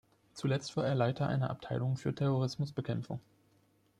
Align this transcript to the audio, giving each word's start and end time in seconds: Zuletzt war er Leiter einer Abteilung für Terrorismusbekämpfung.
Zuletzt 0.33 0.75
war 0.77 0.87
er 0.87 0.95
Leiter 0.95 1.27
einer 1.27 1.51
Abteilung 1.51 1.95
für 1.95 2.15
Terrorismusbekämpfung. 2.15 3.19